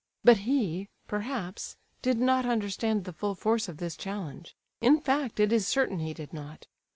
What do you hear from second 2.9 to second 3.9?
the full force of